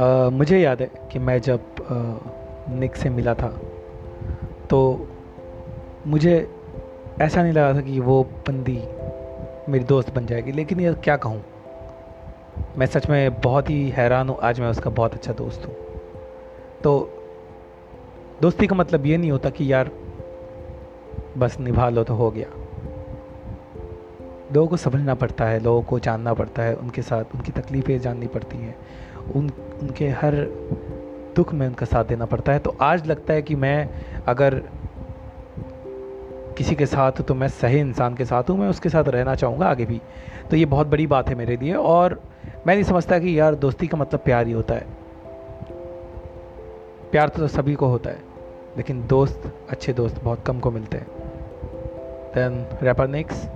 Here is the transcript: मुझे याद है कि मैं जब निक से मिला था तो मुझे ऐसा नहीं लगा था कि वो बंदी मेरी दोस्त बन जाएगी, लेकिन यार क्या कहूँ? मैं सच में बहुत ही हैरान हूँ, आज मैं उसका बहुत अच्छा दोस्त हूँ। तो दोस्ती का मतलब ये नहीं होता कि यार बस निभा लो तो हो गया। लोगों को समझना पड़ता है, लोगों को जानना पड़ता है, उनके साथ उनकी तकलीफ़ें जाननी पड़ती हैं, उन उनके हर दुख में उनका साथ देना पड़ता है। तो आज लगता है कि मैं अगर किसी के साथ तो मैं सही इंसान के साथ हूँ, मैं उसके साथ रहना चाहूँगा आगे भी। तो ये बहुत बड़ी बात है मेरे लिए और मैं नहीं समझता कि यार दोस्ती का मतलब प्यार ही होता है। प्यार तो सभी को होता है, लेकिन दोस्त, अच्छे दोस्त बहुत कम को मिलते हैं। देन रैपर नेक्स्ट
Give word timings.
मुझे 0.00 0.58
याद 0.58 0.80
है 0.82 0.90
कि 1.12 1.18
मैं 1.18 1.40
जब 1.40 1.60
निक 2.70 2.96
से 2.96 3.10
मिला 3.10 3.34
था 3.34 3.48
तो 4.70 4.80
मुझे 6.06 6.36
ऐसा 7.22 7.42
नहीं 7.42 7.52
लगा 7.52 7.74
था 7.74 7.80
कि 7.80 7.98
वो 8.00 8.22
बंदी 8.48 8.76
मेरी 9.68 9.84
दोस्त 9.84 10.12
बन 10.14 10.26
जाएगी, 10.26 10.52
लेकिन 10.52 10.80
यार 10.80 10.94
क्या 10.94 11.16
कहूँ? 11.16 11.42
मैं 12.78 12.86
सच 12.86 13.08
में 13.10 13.40
बहुत 13.40 13.70
ही 13.70 13.88
हैरान 13.90 14.28
हूँ, 14.28 14.36
आज 14.38 14.60
मैं 14.60 14.68
उसका 14.68 14.90
बहुत 14.90 15.14
अच्छा 15.14 15.32
दोस्त 15.32 15.66
हूँ। 15.66 15.74
तो 16.82 16.98
दोस्ती 18.42 18.66
का 18.66 18.76
मतलब 18.76 19.06
ये 19.06 19.16
नहीं 19.16 19.30
होता 19.30 19.50
कि 19.50 19.72
यार 19.72 19.90
बस 21.38 21.56
निभा 21.60 21.88
लो 21.88 22.04
तो 22.04 22.14
हो 22.14 22.30
गया। 22.30 22.48
लोगों 24.54 24.68
को 24.68 24.76
समझना 24.76 25.14
पड़ता 25.14 25.44
है, 25.44 25.60
लोगों 25.60 25.82
को 25.82 25.98
जानना 25.98 26.34
पड़ता 26.34 26.62
है, 26.62 26.74
उनके 26.74 27.02
साथ 27.02 27.34
उनकी 27.34 27.52
तकलीफ़ें 27.52 27.98
जाननी 28.00 28.26
पड़ती 28.26 28.56
हैं, 28.56 28.76
उन 29.36 29.50
उनके 29.84 30.08
हर 30.10 30.34
दुख 31.36 31.52
में 31.54 31.66
उनका 31.66 31.86
साथ 31.86 32.04
देना 32.04 32.26
पड़ता 32.26 32.52
है। 32.52 32.58
तो 32.58 32.76
आज 32.80 33.06
लगता 33.06 33.34
है 33.34 33.42
कि 33.42 33.54
मैं 33.54 33.88
अगर 34.26 34.54
किसी 36.58 36.74
के 36.74 36.86
साथ 36.86 37.20
तो 37.22 37.34
मैं 37.34 37.48
सही 37.48 37.78
इंसान 37.78 38.14
के 38.14 38.24
साथ 38.24 38.50
हूँ, 38.50 38.58
मैं 38.58 38.68
उसके 38.68 38.88
साथ 38.88 39.08
रहना 39.08 39.34
चाहूँगा 39.34 39.66
आगे 39.66 39.86
भी। 39.86 40.00
तो 40.50 40.56
ये 40.56 40.64
बहुत 40.64 40.86
बड़ी 40.86 41.06
बात 41.06 41.28
है 41.28 41.34
मेरे 41.34 41.56
लिए 41.56 41.74
और 41.74 42.20
मैं 42.66 42.74
नहीं 42.74 42.84
समझता 42.84 43.18
कि 43.18 43.38
यार 43.38 43.54
दोस्ती 43.54 43.86
का 43.86 43.96
मतलब 43.98 44.20
प्यार 44.20 44.46
ही 44.46 44.52
होता 44.52 44.74
है। 44.74 44.86
प्यार 47.10 47.28
तो 47.28 47.48
सभी 47.48 47.74
को 47.74 47.86
होता 47.86 48.10
है, 48.10 48.22
लेकिन 48.76 49.06
दोस्त, 49.06 49.52
अच्छे 49.70 49.92
दोस्त 49.92 50.22
बहुत 50.24 50.44
कम 50.46 50.60
को 50.60 50.70
मिलते 50.70 50.98
हैं। 50.98 51.06
देन 52.34 52.64
रैपर 52.82 53.08
नेक्स्ट 53.08 53.48